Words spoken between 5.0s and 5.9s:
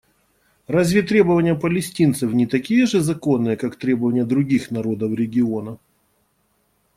региона?